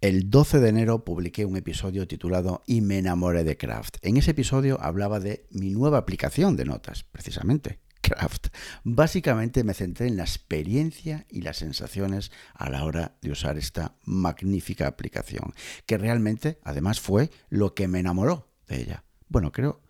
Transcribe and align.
El 0.00 0.30
12 0.30 0.60
de 0.60 0.68
enero 0.68 1.04
publiqué 1.04 1.44
un 1.44 1.56
episodio 1.56 2.06
titulado 2.06 2.62
Y 2.68 2.82
me 2.82 2.98
enamoré 2.98 3.42
de 3.42 3.56
Craft. 3.56 3.96
En 4.02 4.16
ese 4.16 4.30
episodio 4.30 4.80
hablaba 4.80 5.18
de 5.18 5.48
mi 5.50 5.70
nueva 5.70 5.98
aplicación 5.98 6.54
de 6.54 6.64
notas, 6.64 7.02
precisamente, 7.02 7.80
Craft. 8.00 8.46
Básicamente 8.84 9.64
me 9.64 9.74
centré 9.74 10.06
en 10.06 10.16
la 10.16 10.22
experiencia 10.22 11.26
y 11.28 11.40
las 11.40 11.56
sensaciones 11.56 12.30
a 12.54 12.70
la 12.70 12.84
hora 12.84 13.16
de 13.22 13.32
usar 13.32 13.58
esta 13.58 13.96
magnífica 14.04 14.86
aplicación, 14.86 15.52
que 15.84 15.98
realmente 15.98 16.60
además 16.62 17.00
fue 17.00 17.32
lo 17.48 17.74
que 17.74 17.88
me 17.88 17.98
enamoró 17.98 18.52
de 18.68 18.80
ella. 18.80 19.04
Bueno, 19.28 19.50
creo 19.50 19.80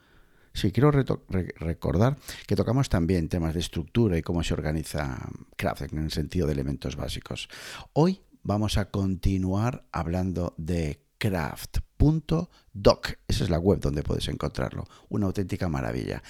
Sí, 0.59 0.73
quiero 0.73 0.91
recordar 0.91 2.17
que 2.49 2.57
tocamos 2.57 2.89
también 2.89 3.29
temas 3.29 3.55
de 3.55 3.61
estructura 3.61 4.19
y 4.19 4.23
cómo 4.23 4.43
se 4.43 4.55
organiza 4.55 5.31
Craft 5.57 5.93
en 5.93 5.99
el 5.99 6.11
sentido 6.11 6.49
de 6.49 6.55
elementos 6.55 6.97
básicos. 6.97 7.49
Hoy 7.93 8.23
vamos 8.43 8.79
a 8.79 8.91
continuar 8.91 9.87
hablando 9.93 10.55
de 10.57 11.03
craft.doc. 11.19 13.09
Esa 13.27 13.45
es 13.45 13.51
la 13.51 13.59
web 13.59 13.81
donde 13.81 14.03
puedes 14.03 14.29
encontrarlo. 14.29 14.85
Una 15.09 15.27
auténtica 15.27 15.69
maravilla. 15.69 16.23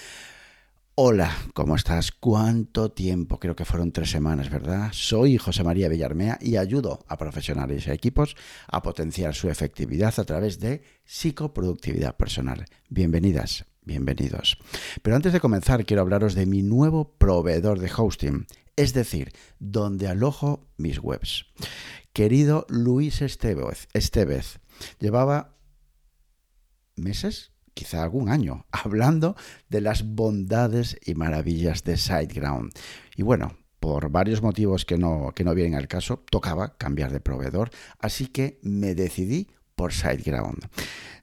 Hola, 1.00 1.32
¿cómo 1.54 1.76
estás? 1.76 2.10
¿Cuánto 2.10 2.90
tiempo? 2.90 3.38
Creo 3.38 3.54
que 3.54 3.64
fueron 3.64 3.92
tres 3.92 4.10
semanas, 4.10 4.50
¿verdad? 4.50 4.88
Soy 4.92 5.38
José 5.38 5.62
María 5.62 5.88
Villarmea 5.88 6.38
y 6.40 6.56
ayudo 6.56 7.04
a 7.06 7.16
profesionales 7.16 7.86
y 7.86 7.92
equipos 7.92 8.34
a 8.66 8.82
potenciar 8.82 9.32
su 9.36 9.48
efectividad 9.48 10.12
a 10.18 10.24
través 10.24 10.58
de 10.58 10.82
psicoproductividad 11.04 12.16
personal. 12.16 12.64
Bienvenidas, 12.88 13.64
bienvenidos. 13.84 14.58
Pero 15.02 15.14
antes 15.14 15.32
de 15.32 15.38
comenzar, 15.38 15.84
quiero 15.84 16.02
hablaros 16.02 16.34
de 16.34 16.46
mi 16.46 16.64
nuevo 16.64 17.12
proveedor 17.16 17.78
de 17.78 17.92
hosting, 17.96 18.48
es 18.78 18.94
decir, 18.94 19.32
donde 19.58 20.06
alojo 20.06 20.68
mis 20.76 21.00
webs. 21.00 21.46
Querido 22.12 22.64
Luis 22.68 23.22
Estevez, 23.22 23.88
Estevez 23.92 24.60
llevaba 25.00 25.56
meses, 26.94 27.50
quizá 27.74 28.04
algún 28.04 28.28
año, 28.28 28.66
hablando 28.72 29.34
de 29.68 29.80
las 29.80 30.04
bondades 30.04 30.96
y 31.04 31.14
maravillas 31.14 31.82
de 31.82 31.96
SiteGround. 31.96 32.70
Y 33.16 33.22
bueno, 33.22 33.58
por 33.80 34.10
varios 34.10 34.42
motivos 34.42 34.84
que 34.84 34.96
no, 34.96 35.32
que 35.34 35.42
no 35.42 35.56
vienen 35.56 35.74
al 35.74 35.88
caso, 35.88 36.22
tocaba 36.30 36.76
cambiar 36.76 37.10
de 37.10 37.18
proveedor, 37.18 37.70
así 37.98 38.28
que 38.28 38.60
me 38.62 38.94
decidí 38.94 39.48
por 39.74 39.92
SiteGround. 39.92 40.68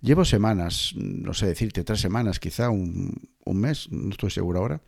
Llevo 0.01 0.25
semanas, 0.25 0.93
no 0.97 1.33
sé 1.33 1.47
decirte, 1.47 1.85
tres 1.85 2.01
semanas, 2.01 2.37
quizá 2.41 2.69
un, 2.69 3.13
un 3.45 3.57
mes, 3.57 3.89
no 3.91 4.09
estoy 4.09 4.29
seguro 4.29 4.59
ahora, 4.59 4.81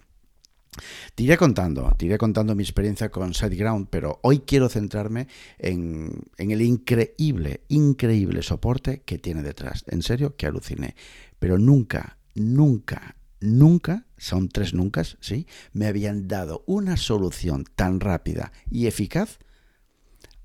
te 1.16 1.24
iré 1.24 1.38
contando, 1.38 1.96
contando 2.18 2.56
mi 2.56 2.64
experiencia 2.64 3.10
con 3.10 3.34
SiteGround, 3.34 3.88
pero 3.90 4.20
hoy 4.24 4.40
quiero 4.40 4.70
centrarme 4.70 5.28
en, 5.58 6.24
en, 6.38 6.52
el 6.52 6.62
increíble, 6.62 7.62
increíble 7.68 8.42
soporte 8.42 9.02
que 9.02 9.18
tiene 9.18 9.44
detrás. 9.44 9.84
En 9.88 10.02
serio, 10.02 10.36
que 10.36 10.46
aluciné. 10.46 10.96
Pero 11.40 11.58
nunca, 11.58 12.18
nunca, 12.36 13.16
nunca, 13.40 14.06
son 14.18 14.50
tres 14.50 14.74
nunca, 14.74 15.04
¿sí? 15.04 15.48
Me 15.74 15.88
habían 15.88 16.28
dado 16.28 16.64
una 16.66 16.98
solución 16.98 17.66
tan 17.76 18.00
rápida 18.00 18.52
y 18.72 18.88
eficaz 18.88 19.40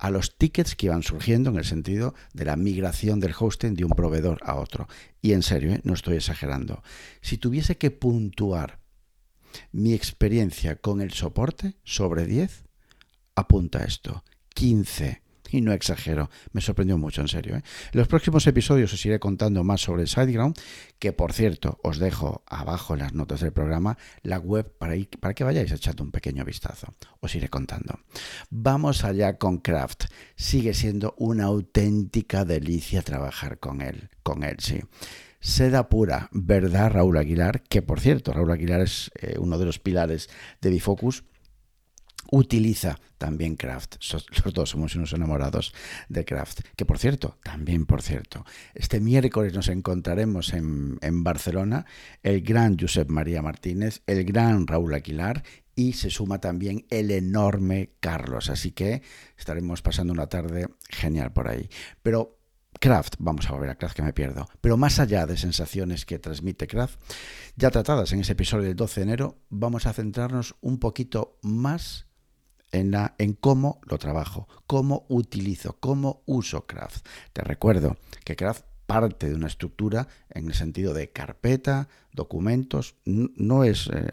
a 0.02 0.10
los 0.10 0.36
tickets 0.36 0.74
que 0.74 0.86
iban 0.86 1.04
surgiendo 1.04 1.50
en 1.50 1.58
el 1.58 1.64
sentido 1.64 2.14
de 2.34 2.44
la 2.44 2.56
migración 2.56 3.20
del 3.20 3.34
hosting 3.38 3.74
de 3.74 3.84
un 3.84 3.92
proveedor 3.92 4.40
a 4.42 4.56
otro. 4.56 4.88
Y 5.20 5.32
en 5.32 5.44
serio, 5.44 5.72
¿eh? 5.72 5.80
no 5.84 5.94
estoy 5.94 6.16
exagerando. 6.16 6.82
Si 7.20 7.38
tuviese 7.38 7.76
que 7.76 7.92
puntuar 7.92 8.81
mi 9.72 9.94
experiencia 9.94 10.76
con 10.76 11.00
el 11.00 11.12
soporte 11.12 11.76
sobre 11.84 12.26
10 12.26 12.64
apunta 13.34 13.84
esto. 13.84 14.24
15. 14.54 15.22
Y 15.52 15.60
no 15.60 15.72
exagero, 15.72 16.30
me 16.52 16.62
sorprendió 16.62 16.96
mucho, 16.96 17.20
en 17.20 17.28
serio. 17.28 17.56
¿eh? 17.56 17.62
En 17.92 17.98
los 17.98 18.08
próximos 18.08 18.46
episodios 18.46 18.90
os 18.94 19.04
iré 19.04 19.20
contando 19.20 19.62
más 19.64 19.82
sobre 19.82 20.06
SiteGround, 20.06 20.58
que 20.98 21.12
por 21.12 21.34
cierto 21.34 21.78
os 21.82 21.98
dejo 21.98 22.42
abajo 22.46 22.94
en 22.94 23.00
las 23.00 23.12
notas 23.12 23.40
del 23.40 23.52
programa 23.52 23.98
la 24.22 24.38
web 24.38 24.72
para, 24.78 24.96
ir, 24.96 25.10
para 25.20 25.34
que 25.34 25.44
vayáis 25.44 25.70
echando 25.70 26.04
un 26.04 26.10
pequeño 26.10 26.42
vistazo. 26.46 26.94
Os 27.20 27.34
iré 27.34 27.50
contando. 27.50 28.00
Vamos 28.48 29.04
allá 29.04 29.36
con 29.36 29.58
Craft. 29.58 30.04
Sigue 30.36 30.72
siendo 30.72 31.14
una 31.18 31.44
auténtica 31.44 32.46
delicia 32.46 33.02
trabajar 33.02 33.58
con 33.58 33.82
él. 33.82 34.08
Con 34.22 34.44
él, 34.44 34.56
sí. 34.58 34.80
Seda 35.42 35.88
pura, 35.88 36.28
¿verdad, 36.30 36.92
Raúl 36.92 37.18
Aguilar? 37.18 37.64
Que 37.64 37.82
por 37.82 37.98
cierto, 37.98 38.32
Raúl 38.32 38.52
Aguilar 38.52 38.80
es 38.80 39.10
eh, 39.20 39.34
uno 39.40 39.58
de 39.58 39.64
los 39.64 39.80
pilares 39.80 40.30
de 40.60 40.70
Bifocus. 40.70 41.24
Utiliza 42.30 43.00
también 43.18 43.56
Craft. 43.56 43.96
Los 44.44 44.54
dos 44.54 44.70
somos 44.70 44.94
unos 44.94 45.12
enamorados 45.12 45.74
de 46.08 46.24
Craft. 46.24 46.60
Que 46.76 46.86
por 46.86 47.00
cierto, 47.00 47.38
también 47.42 47.86
por 47.86 48.02
cierto, 48.02 48.46
este 48.72 49.00
miércoles 49.00 49.52
nos 49.52 49.66
encontraremos 49.66 50.52
en, 50.52 50.98
en 51.02 51.24
Barcelona 51.24 51.86
el 52.22 52.42
gran 52.42 52.78
Josep 52.78 53.10
María 53.10 53.42
Martínez, 53.42 54.02
el 54.06 54.24
gran 54.24 54.68
Raúl 54.68 54.94
Aguilar 54.94 55.42
y 55.74 55.94
se 55.94 56.10
suma 56.10 56.40
también 56.40 56.86
el 56.88 57.10
enorme 57.10 57.90
Carlos. 57.98 58.48
Así 58.48 58.70
que 58.70 59.02
estaremos 59.36 59.82
pasando 59.82 60.12
una 60.12 60.28
tarde 60.28 60.68
genial 60.88 61.32
por 61.32 61.48
ahí. 61.48 61.68
Pero 62.00 62.38
Craft, 62.82 63.14
vamos 63.20 63.48
a 63.48 63.52
volver 63.52 63.70
a 63.70 63.76
Craft 63.76 63.94
que 63.94 64.02
me 64.02 64.12
pierdo, 64.12 64.48
pero 64.60 64.76
más 64.76 64.98
allá 64.98 65.24
de 65.24 65.36
sensaciones 65.36 66.04
que 66.04 66.18
transmite 66.18 66.66
Craft, 66.66 67.00
ya 67.54 67.70
tratadas 67.70 68.12
en 68.12 68.18
ese 68.18 68.32
episodio 68.32 68.64
del 68.64 68.74
12 68.74 68.98
de 68.98 69.04
enero, 69.04 69.38
vamos 69.50 69.86
a 69.86 69.92
centrarnos 69.92 70.56
un 70.60 70.80
poquito 70.80 71.38
más 71.42 72.08
en, 72.72 72.90
la, 72.90 73.14
en 73.18 73.34
cómo 73.34 73.80
lo 73.84 73.98
trabajo, 73.98 74.48
cómo 74.66 75.06
utilizo, 75.08 75.76
cómo 75.78 76.24
uso 76.26 76.66
Craft. 76.66 77.06
Te 77.32 77.42
recuerdo 77.42 77.98
que 78.24 78.34
Craft 78.34 78.64
parte 78.84 79.28
de 79.28 79.36
una 79.36 79.46
estructura 79.46 80.08
en 80.30 80.48
el 80.48 80.54
sentido 80.54 80.92
de 80.92 81.12
carpeta, 81.12 81.86
documentos, 82.12 82.96
no 83.04 83.62
es, 83.62 83.86
eh, 83.94 84.12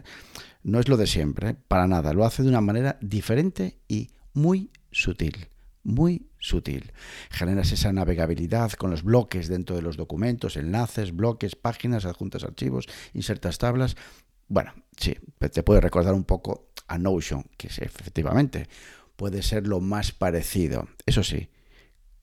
no 0.61 0.79
es 0.79 0.87
lo 0.87 0.97
de 0.97 1.07
siempre, 1.07 1.49
¿eh? 1.49 1.55
para 1.67 1.87
nada, 1.87 2.13
lo 2.13 2.23
hace 2.23 2.43
de 2.43 2.49
una 2.49 2.61
manera 2.61 2.99
diferente 3.01 3.79
y 3.87 4.11
muy 4.35 4.69
sutil 4.91 5.49
muy 5.83 6.28
sutil. 6.39 6.91
Generas 7.29 7.71
esa 7.71 7.93
navegabilidad 7.93 8.71
con 8.73 8.91
los 8.91 9.03
bloques 9.03 9.47
dentro 9.47 9.75
de 9.75 9.81
los 9.81 9.97
documentos, 9.97 10.57
enlaces, 10.57 11.15
bloques, 11.15 11.55
páginas, 11.55 12.05
adjuntas 12.05 12.43
archivos, 12.43 12.87
insertas 13.13 13.57
tablas. 13.57 13.95
Bueno, 14.47 14.73
sí, 14.97 15.15
te 15.37 15.63
puede 15.63 15.81
recordar 15.81 16.13
un 16.13 16.23
poco 16.23 16.71
a 16.87 16.97
Notion, 16.97 17.43
que 17.57 17.67
efectivamente 17.67 18.67
puede 19.15 19.43
ser 19.43 19.67
lo 19.67 19.79
más 19.79 20.11
parecido. 20.11 20.87
Eso 21.05 21.23
sí, 21.23 21.49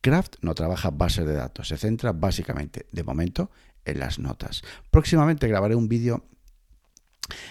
Craft 0.00 0.37
no 0.41 0.55
trabaja 0.55 0.91
bases 0.91 1.26
de 1.26 1.34
datos, 1.34 1.69
se 1.69 1.76
centra 1.76 2.12
básicamente, 2.12 2.87
de 2.91 3.05
momento, 3.05 3.50
en 3.84 3.99
las 3.99 4.19
notas. 4.19 4.62
Próximamente 4.91 5.49
grabaré 5.49 5.75
un 5.75 5.88
vídeo 5.88 6.25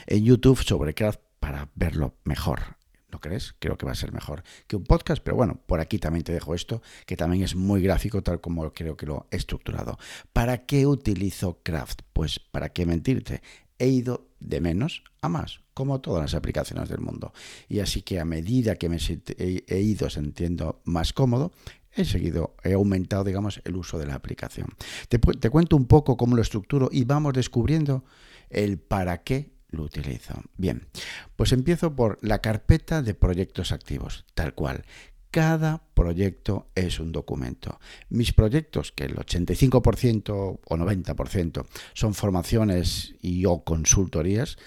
en 0.07 0.23
YouTube 0.23 0.63
sobre 0.63 0.93
Craft 0.93 1.19
para 1.39 1.69
verlo 1.75 2.15
mejor. 2.23 2.77
¿No 3.15 3.21
crees? 3.21 3.55
Creo 3.59 3.77
que 3.77 3.85
va 3.85 3.93
a 3.93 3.95
ser 3.95 4.11
mejor 4.11 4.43
que 4.67 4.75
un 4.75 4.83
podcast, 4.83 5.23
pero 5.23 5.37
bueno, 5.37 5.57
por 5.67 5.79
aquí 5.79 5.99
también 5.99 6.25
te 6.25 6.33
dejo 6.33 6.53
esto, 6.53 6.81
que 7.05 7.15
también 7.15 7.43
es 7.43 7.55
muy 7.55 7.81
gráfico, 7.81 8.21
tal 8.21 8.41
como 8.41 8.73
creo 8.73 8.97
que 8.97 9.05
lo 9.05 9.25
he 9.31 9.37
estructurado. 9.37 9.97
¿Para 10.33 10.65
qué 10.65 10.85
utilizo 10.85 11.61
Craft? 11.63 12.01
Pues 12.11 12.39
para 12.39 12.73
qué 12.73 12.85
mentirte. 12.85 13.41
He 13.79 13.87
ido 13.87 14.27
de 14.41 14.59
menos 14.59 15.05
a 15.21 15.29
más, 15.29 15.61
como 15.73 16.01
todas 16.01 16.23
las 16.23 16.33
aplicaciones 16.33 16.89
del 16.89 16.99
mundo. 16.99 17.31
Y 17.69 17.79
así 17.79 18.01
que 18.01 18.19
a 18.19 18.25
medida 18.25 18.75
que 18.75 18.89
me 18.89 18.97
he 18.97 19.79
ido 19.79 20.09
sintiendo 20.09 20.81
más 20.83 21.13
cómodo, 21.13 21.53
he 21.93 22.03
seguido, 22.03 22.57
he 22.65 22.73
aumentado, 22.73 23.23
digamos, 23.23 23.61
el 23.63 23.77
uso 23.77 23.97
de 23.97 24.07
la 24.07 24.15
aplicación. 24.15 24.67
Te, 25.07 25.19
te 25.19 25.49
cuento 25.49 25.77
un 25.77 25.85
poco 25.85 26.17
cómo 26.17 26.35
lo 26.35 26.41
estructuro 26.41 26.89
y 26.91 27.05
vamos 27.05 27.33
descubriendo 27.33 28.03
el 28.49 28.77
para 28.77 29.23
qué 29.23 29.54
lo 29.75 29.83
utilizo. 29.83 30.33
Bien, 30.57 30.87
pues 31.35 31.51
empiezo 31.51 31.95
por 31.95 32.17
la 32.21 32.39
carpeta 32.39 33.01
de 33.01 33.13
proyectos 33.13 33.71
activos, 33.71 34.25
tal 34.33 34.53
cual. 34.53 34.85
Cada 35.31 35.83
proyecto 35.93 36.69
es 36.75 37.01
un 37.01 37.11
documento. 37.11 37.77
Mis 38.07 38.31
proyectos, 38.31 38.93
que 38.93 39.03
el 39.03 39.17
85% 39.17 40.29
o 40.63 40.77
90% 40.77 41.65
son 41.93 42.13
formaciones 42.13 43.15
y 43.21 43.43
o 43.45 43.65
consultorías, 43.65 44.57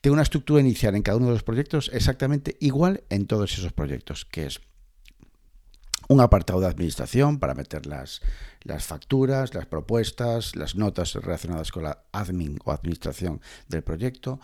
tengo 0.00 0.14
una 0.14 0.22
estructura 0.22 0.60
inicial 0.60 0.94
en 0.94 1.02
cada 1.02 1.16
uno 1.16 1.26
de 1.26 1.32
los 1.32 1.42
proyectos 1.42 1.90
exactamente 1.92 2.56
igual 2.60 3.02
en 3.10 3.26
todos 3.26 3.58
esos 3.58 3.72
proyectos, 3.72 4.24
que 4.24 4.46
es 4.46 4.60
un 6.08 6.20
apartado 6.20 6.60
de 6.60 6.66
administración 6.66 7.38
para 7.38 7.54
meter 7.54 7.86
las, 7.86 8.20
las, 8.62 8.84
facturas, 8.84 9.54
las 9.54 9.66
propuestas, 9.66 10.56
las 10.56 10.76
notas 10.76 11.14
relacionadas 11.14 11.70
con 11.70 11.84
la 11.84 12.04
admin 12.12 12.58
o 12.64 12.72
administración 12.72 13.40
del 13.68 13.82
proyecto, 13.82 14.40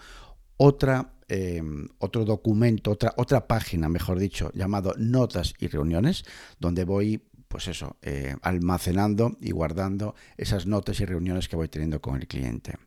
otra, 0.56 1.14
em, 1.28 1.88
otro 1.98 2.24
documento, 2.24 2.90
otra, 2.90 3.14
otra 3.16 3.46
página, 3.46 3.88
mejor 3.88 4.18
dicho, 4.18 4.50
llamado 4.54 4.94
notas 4.98 5.54
y 5.58 5.68
reuniones, 5.68 6.24
donde 6.58 6.84
voy 6.84 7.22
pues 7.50 7.66
eso, 7.66 7.96
eh, 8.00 8.36
almacenando 8.42 9.36
y 9.40 9.50
guardando 9.50 10.14
esas 10.36 10.66
notas 10.66 11.00
y 11.00 11.04
reuniones 11.04 11.48
que 11.48 11.56
voy 11.56 11.66
teniendo 11.66 12.00
con 12.00 12.14
el 12.14 12.28
cliente. 12.28 12.78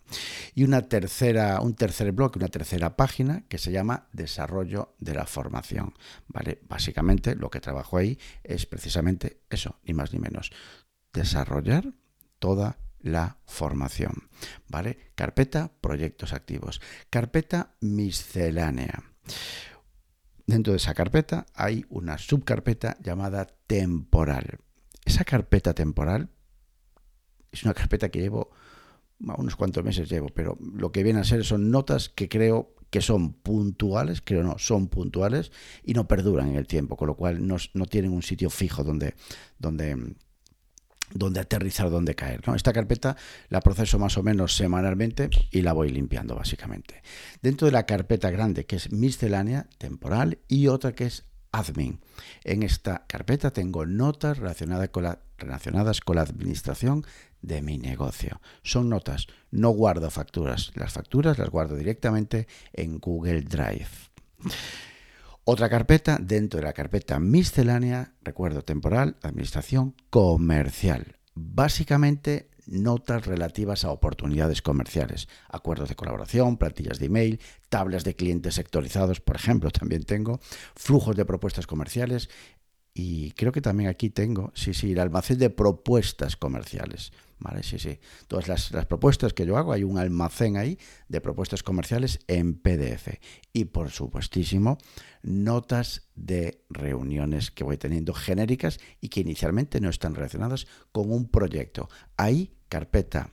Y 0.56 0.64
una 0.64 0.84
tercera, 0.84 1.60
un 1.60 1.76
tercer 1.76 2.14
bloque, 2.14 2.40
una 2.40 2.48
tercera 2.48 2.96
página 2.96 3.44
que 3.50 3.58
se 3.58 3.74
llama 3.74 4.08
desarrollo 4.14 4.96
de 5.00 5.16
la 5.16 5.26
formación. 5.26 5.94
¿vale? 6.28 6.62
Básicamente 6.70 7.36
lo 7.36 7.50
que 7.50 7.60
trabajo 7.60 7.98
ahí 7.98 8.18
es 8.42 8.66
precisamente 8.66 9.42
eso, 9.50 9.80
ni 9.84 9.94
más 9.94 10.14
ni 10.14 10.20
menos. 10.20 10.50
Desarrollar 11.12 11.92
toda 12.40 12.78
la 13.02 13.40
formación. 13.46 14.30
¿Vale? 14.70 15.12
Carpeta 15.16 15.74
proyectos 15.82 16.32
activos. 16.32 16.80
Carpeta 17.10 17.76
miscelánea. 17.82 19.04
Dentro 20.46 20.74
de 20.74 20.78
esa 20.78 20.94
carpeta 20.94 21.46
hay 21.54 21.86
una 21.90 22.18
subcarpeta 22.18 22.98
llamada 23.02 23.48
temporal. 23.68 24.60
Esa 25.06 25.24
carpeta 25.24 25.74
temporal 25.74 26.30
es 27.52 27.64
una 27.64 27.74
carpeta 27.74 28.10
que 28.10 28.20
llevo 28.20 28.52
unos 29.20 29.56
cuantos 29.56 29.84
meses 29.84 30.10
llevo, 30.10 30.28
pero 30.30 30.58
lo 30.60 30.92
que 30.92 31.04
viene 31.04 31.20
a 31.20 31.24
ser 31.24 31.46
son 31.46 31.72
notas 31.72 32.10
que 32.10 32.28
creo 32.28 32.76
que 32.90 33.02
son 33.02 33.34
puntuales, 33.34 34.22
creo 34.22 34.44
no, 34.44 34.60
son 34.60 34.88
puntuales 34.88 35.52
y 35.84 35.94
no 35.94 36.08
perduran 36.08 36.50
en 36.50 36.56
el 36.58 36.68
tiempo, 36.68 36.96
con 36.96 37.08
lo 37.08 37.16
cual 37.16 37.48
no, 37.48 37.58
tienen 37.88 38.12
un 38.12 38.22
sitio 38.22 38.50
fijo 38.50 38.84
donde, 38.84 39.16
donde 39.58 40.16
donde 41.14 41.40
aterrizar, 41.40 41.90
donde 41.90 42.16
caer. 42.16 42.42
Esta 42.56 42.74
carpeta 42.74 43.16
la 43.50 43.62
proceso 43.62 44.00
más 44.00 44.18
o 44.18 44.24
menos 44.24 44.56
semanalmente 44.56 45.30
y 45.52 45.62
la 45.62 45.74
voy 45.74 45.90
limpiando 45.90 46.36
básicamente. 46.36 47.02
Dentro 47.42 47.66
de 47.66 47.72
la 47.72 47.86
carpeta 47.86 48.30
grande 48.32 48.66
que 48.66 48.76
es 48.76 48.92
miscelánea 48.92 49.68
temporal 49.78 50.40
y 50.48 50.68
otra 50.68 50.94
que 50.94 51.06
es 51.06 51.26
admin. 51.52 52.02
En 52.44 52.64
esta 52.64 53.06
carpeta 53.08 53.52
tengo 53.52 53.86
notas 53.86 54.40
relacionadas 54.40 54.90
con 56.02 56.16
la 56.16 56.22
administración 56.22 57.06
de 57.42 57.62
mi 57.62 57.78
negocio. 57.78 58.42
Son 58.64 58.90
notas, 58.90 59.28
no 59.52 59.70
guardo 59.70 60.10
facturas. 60.10 60.72
Las 60.76 60.94
facturas 60.94 61.38
las 61.38 61.50
guardo 61.50 61.76
directamente 61.76 62.48
en 62.74 62.98
Google 62.98 63.42
Drive. 63.42 63.88
Otra 65.46 65.68
carpeta 65.68 66.20
dentro 66.22 66.62
de 66.62 66.66
la 66.66 66.72
carpeta 66.72 67.20
miscelánea, 67.20 68.14
recuerdo 68.22 68.64
temporal, 68.64 69.18
administración 69.24 69.94
comercial. 70.10 71.18
Básicamente 71.36 72.50
notas 72.66 73.26
relativas 73.26 73.84
a 73.84 73.92
oportunidades 73.92 74.62
comerciales, 74.62 75.28
acuerdos 75.50 75.90
de 75.90 75.98
colaboración, 75.98 76.56
plantillas 76.56 76.98
de 76.98 77.08
email, 77.08 77.42
tablas 77.68 78.06
de 78.06 78.16
clientes 78.16 78.56
sectorizados, 78.56 79.20
por 79.20 79.36
ejemplo, 79.36 79.70
también 79.70 80.04
tengo, 80.04 80.40
flujos 80.78 81.18
de 81.18 81.26
propuestas 81.26 81.68
comerciales 81.68 82.30
y 82.94 83.32
creo 83.32 83.52
que 83.52 83.62
también 83.62 83.90
aquí 83.90 84.10
tengo, 84.10 84.52
sí, 84.54 84.74
sí, 84.74 84.92
el 84.92 85.00
almacén 85.00 85.40
de 85.40 85.50
propuestas 85.50 86.36
comerciales. 86.36 87.12
¿Vale? 87.40 87.62
Sí, 87.62 87.78
sí. 87.78 88.00
Todas 88.28 88.48
las, 88.48 88.72
las, 88.72 88.86
propuestas 88.86 89.34
que 89.34 89.46
yo 89.46 89.58
hago, 89.58 89.74
hay 89.74 89.84
un 89.84 89.98
almacén 89.98 90.56
ahí 90.56 90.78
de 91.10 91.20
propuestas 91.20 91.62
comerciales 91.62 92.20
en 92.28 92.54
PDF. 92.54 93.20
Y 93.52 93.66
por 93.66 93.90
supuestísimo, 93.90 94.78
notas 95.24 96.08
de 96.16 96.64
reuniones 96.70 97.52
que 97.52 97.66
voy 97.66 97.78
teniendo 97.78 98.14
genéricas 98.14 98.80
y 99.02 99.10
que 99.10 99.20
inicialmente 99.20 99.82
no 99.82 99.90
están 99.90 100.16
relacionadas 100.16 100.68
con 100.94 101.12
un 101.12 101.28
proyecto. 101.28 101.90
Ahí, 102.16 102.54
carpeta 102.70 103.32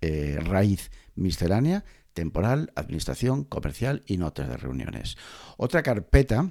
eh, 0.00 0.38
raíz 0.40 0.90
miscelánea, 1.14 1.84
temporal, 2.14 2.72
administración, 2.74 3.44
comercial 3.44 4.02
y 4.06 4.16
notas 4.16 4.48
de 4.48 4.56
reuniones. 4.56 5.16
Otra 5.56 5.82
carpeta 5.82 6.50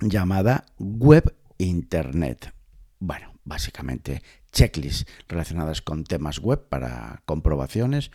llamada 0.00 0.66
web 0.78 1.34
internet. 1.58 2.52
Bueno, 2.98 3.34
básicamente 3.44 4.22
checklists 4.52 5.06
relacionadas 5.28 5.82
con 5.82 6.04
temas 6.04 6.38
web 6.38 6.68
para 6.68 7.22
comprobaciones, 7.26 8.10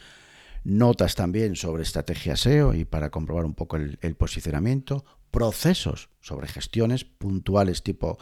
notas 0.63 1.15
también 1.15 1.55
sobre 1.55 1.83
estrategia 1.83 2.35
SEO 2.35 2.73
y 2.73 2.85
para 2.85 3.09
comprobar 3.09 3.45
un 3.45 3.53
poco 3.53 3.77
el, 3.77 3.99
el 4.01 4.15
posicionamiento, 4.15 5.05
procesos 5.31 6.09
sobre 6.21 6.47
gestiones 6.47 7.05
puntuales 7.05 7.83
tipo 7.83 8.17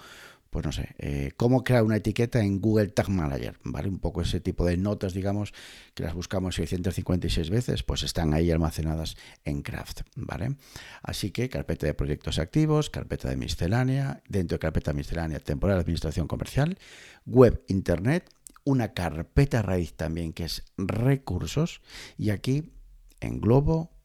pues 0.50 0.66
no 0.66 0.72
sé, 0.72 0.96
eh, 0.98 1.32
cómo 1.38 1.64
crear 1.64 1.84
una 1.84 1.98
etiqueta 1.98 2.42
en 2.42 2.60
Google 2.60 2.88
Tag 2.88 3.10
Manager, 3.10 3.58
¿vale? 3.64 3.90
Un 3.90 4.00
poco 4.00 4.22
ese 4.22 4.40
tipo 4.40 4.66
de 4.66 4.78
notas, 4.78 5.14
digamos, 5.14 5.54
que 5.94 6.04
las 6.04 6.14
buscamos 6.14 6.56
656 6.56 7.50
veces, 7.50 7.84
pues 7.84 8.04
están 8.04 8.34
ahí 8.34 8.52
almacenadas 8.52 9.16
en 9.46 9.62
Craft, 9.62 10.02
¿vale? 10.16 10.56
Así 11.02 11.32
que 11.32 11.50
carpeta 11.50 11.88
de 11.88 11.94
proyectos 11.94 12.40
activos, 12.40 12.90
carpeta 12.90 13.30
de 13.30 13.38
miscelánea, 13.38 14.22
dentro 14.28 14.56
de 14.56 14.60
carpeta 14.60 14.94
miscelánea, 14.94 15.40
temporal 15.40 15.80
administración 15.80 16.28
comercial, 16.28 16.78
web, 17.26 17.64
internet, 17.68 18.30
una 18.64 18.94
carpeta 18.94 19.62
raíz 19.62 19.94
también 19.94 20.34
que 20.34 20.46
es 20.46 20.66
recursos, 20.78 21.82
y 22.18 22.32
aquí 22.32 22.74
englobo 23.20 23.98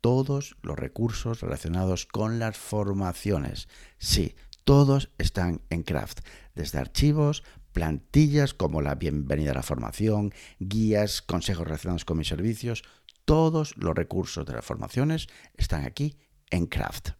todos 0.00 0.56
los 0.62 0.78
recursos 0.78 1.40
relacionados 1.40 2.06
con 2.06 2.38
las 2.38 2.56
formaciones. 2.56 3.68
Sí, 3.98 4.36
todos 4.66 5.12
están 5.16 5.62
en 5.70 5.84
Craft, 5.84 6.22
desde 6.56 6.80
archivos, 6.80 7.44
plantillas 7.70 8.52
como 8.52 8.82
la 8.82 8.96
bienvenida 8.96 9.52
a 9.52 9.54
la 9.54 9.62
formación, 9.62 10.34
guías, 10.58 11.22
consejos 11.22 11.64
relacionados 11.64 12.04
con 12.04 12.18
mis 12.18 12.26
servicios, 12.26 12.82
todos 13.24 13.76
los 13.76 13.94
recursos 13.94 14.44
de 14.44 14.54
las 14.54 14.64
formaciones 14.64 15.28
están 15.54 15.84
aquí 15.84 16.18
en 16.50 16.66
Craft. 16.66 17.10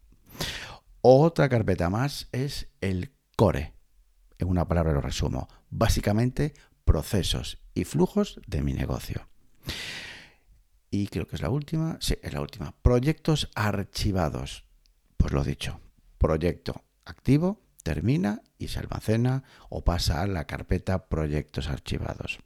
Otra 1.02 1.48
carpeta 1.48 1.88
más 1.88 2.28
es 2.32 2.68
el 2.80 3.14
core. 3.36 3.74
En 4.38 4.48
una 4.48 4.66
palabra 4.66 4.92
lo 4.92 5.00
resumo. 5.00 5.46
Básicamente, 5.70 6.52
procesos 6.84 7.58
y 7.74 7.84
flujos 7.84 8.40
de 8.48 8.62
mi 8.62 8.72
negocio. 8.72 9.28
Y 10.90 11.06
creo 11.06 11.28
que 11.28 11.36
es 11.36 11.42
la 11.42 11.50
última. 11.50 11.96
Sí, 12.00 12.16
es 12.20 12.32
la 12.32 12.40
última. 12.40 12.74
Proyectos 12.82 13.50
archivados. 13.54 14.64
Pues 15.16 15.32
lo 15.32 15.44
dicho. 15.44 15.80
Proyecto 16.18 16.85
activo, 17.06 17.62
termina 17.82 18.42
y 18.58 18.68
se 18.68 18.80
almacena 18.80 19.44
o 19.68 19.84
pasa 19.84 20.22
a 20.22 20.26
la 20.26 20.46
carpeta 20.46 21.06
proyectos 21.06 21.68
archivados. 21.68 22.38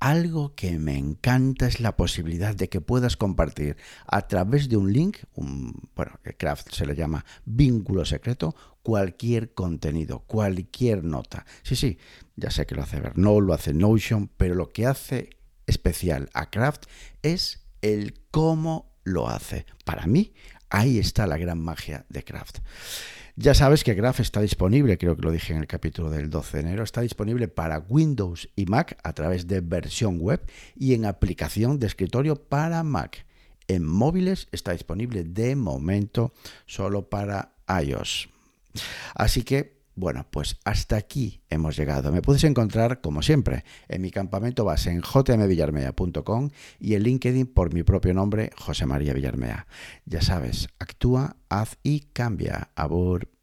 Algo 0.00 0.54
que 0.54 0.78
me 0.78 0.96
encanta 0.96 1.66
es 1.66 1.80
la 1.80 1.96
posibilidad 1.96 2.54
de 2.54 2.68
que 2.68 2.80
puedas 2.80 3.16
compartir 3.16 3.76
a 4.06 4.28
través 4.28 4.68
de 4.68 4.76
un 4.76 4.92
link, 4.92 5.18
un, 5.34 5.88
bueno, 5.96 6.20
que 6.22 6.36
Craft 6.36 6.72
se 6.72 6.86
le 6.86 6.94
llama 6.94 7.24
vínculo 7.44 8.04
secreto, 8.04 8.54
cualquier 8.82 9.54
contenido, 9.54 10.20
cualquier 10.20 11.02
nota. 11.02 11.44
Sí, 11.62 11.74
sí, 11.74 11.98
ya 12.36 12.50
sé 12.50 12.64
que 12.64 12.76
lo 12.76 12.82
hace 12.82 12.98
Evernote, 12.98 13.46
lo 13.46 13.54
hace 13.54 13.74
Notion, 13.74 14.30
pero 14.36 14.54
lo 14.54 14.72
que 14.72 14.86
hace 14.86 15.30
especial 15.66 16.30
a 16.32 16.48
Craft 16.48 16.84
es 17.22 17.66
el 17.82 18.14
cómo 18.30 18.92
lo 19.02 19.28
hace. 19.28 19.66
Para 19.84 20.06
mí, 20.06 20.32
ahí 20.70 20.98
está 20.98 21.26
la 21.26 21.38
gran 21.38 21.60
magia 21.60 22.04
de 22.08 22.24
Craft. 22.24 22.58
Ya 23.40 23.54
sabes 23.54 23.84
que 23.84 23.94
Graph 23.94 24.18
está 24.18 24.40
disponible, 24.40 24.98
creo 24.98 25.14
que 25.14 25.22
lo 25.22 25.30
dije 25.30 25.52
en 25.52 25.60
el 25.60 25.68
capítulo 25.68 26.10
del 26.10 26.28
12 26.28 26.56
de 26.56 26.62
enero, 26.64 26.82
está 26.82 27.02
disponible 27.02 27.46
para 27.46 27.78
Windows 27.78 28.48
y 28.56 28.66
Mac 28.66 28.98
a 29.04 29.12
través 29.12 29.46
de 29.46 29.60
versión 29.60 30.18
web 30.18 30.40
y 30.74 30.94
en 30.94 31.04
aplicación 31.04 31.78
de 31.78 31.86
escritorio 31.86 32.34
para 32.34 32.82
Mac. 32.82 33.26
En 33.68 33.86
móviles 33.86 34.48
está 34.50 34.72
disponible 34.72 35.22
de 35.22 35.54
momento 35.54 36.32
solo 36.66 37.08
para 37.08 37.52
iOS. 37.68 38.28
Así 39.14 39.44
que 39.44 39.77
bueno, 39.98 40.26
pues 40.30 40.58
hasta 40.64 40.96
aquí 40.96 41.42
hemos 41.50 41.76
llegado. 41.76 42.12
Me 42.12 42.22
puedes 42.22 42.44
encontrar, 42.44 43.00
como 43.00 43.22
siempre, 43.22 43.64
en 43.88 44.02
mi 44.02 44.10
campamento 44.10 44.64
base 44.64 44.90
en 44.90 45.02
jmvillarmea.com 45.02 46.50
y 46.78 46.94
en 46.94 47.02
LinkedIn 47.02 47.46
por 47.46 47.74
mi 47.74 47.82
propio 47.82 48.14
nombre, 48.14 48.50
José 48.56 48.86
María 48.86 49.12
Villarmea. 49.12 49.66
Ya 50.04 50.22
sabes, 50.22 50.68
actúa, 50.78 51.36
haz 51.48 51.78
y 51.82 52.00
cambia. 52.12 52.70
Abur. 52.76 53.37